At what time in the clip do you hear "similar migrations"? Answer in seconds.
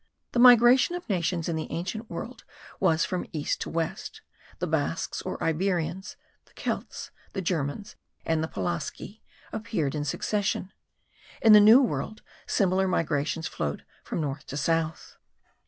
12.47-13.45